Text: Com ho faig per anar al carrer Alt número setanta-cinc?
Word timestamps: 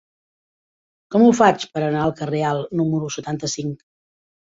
Com 1.15 1.25
ho 1.25 1.27
faig 1.39 1.65
per 1.75 1.83
anar 1.87 1.99
al 2.05 2.13
carrer 2.21 2.41
Alt 2.53 2.73
número 2.81 3.11
setanta-cinc? 3.17 3.77